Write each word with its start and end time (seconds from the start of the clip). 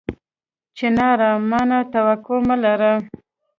چناره! 0.77 1.31
ما 1.49 1.61
نه 1.69 1.79
توقع 1.93 2.39
مه 2.47 2.55
لره 2.63 2.93